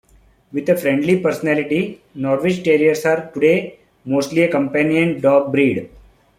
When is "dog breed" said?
5.21-5.91